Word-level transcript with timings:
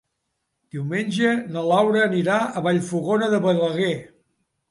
Diumenge 0.75 1.33
na 1.57 1.63
Laura 1.71 2.01
anirà 2.05 2.39
a 2.61 2.65
Vallfogona 2.69 3.31
de 3.35 3.43
Balaguer. 3.47 3.95